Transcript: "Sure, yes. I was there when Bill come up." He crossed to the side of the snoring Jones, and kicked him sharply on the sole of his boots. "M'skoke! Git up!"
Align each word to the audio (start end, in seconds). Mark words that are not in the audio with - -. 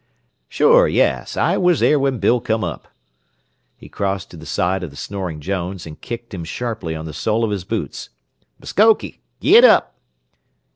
"Sure, 0.49 0.87
yes. 0.87 1.37
I 1.37 1.57
was 1.57 1.79
there 1.79 1.99
when 1.99 2.17
Bill 2.17 2.41
come 2.41 2.63
up." 2.63 2.87
He 3.77 3.87
crossed 3.87 4.31
to 4.31 4.35
the 4.37 4.47
side 4.47 4.81
of 4.81 4.89
the 4.89 4.95
snoring 4.95 5.39
Jones, 5.39 5.85
and 5.85 6.01
kicked 6.01 6.33
him 6.33 6.43
sharply 6.43 6.95
on 6.95 7.05
the 7.05 7.13
sole 7.13 7.43
of 7.43 7.51
his 7.51 7.65
boots. 7.65 8.09
"M'skoke! 8.59 9.05
Git 9.41 9.63
up!" 9.63 9.93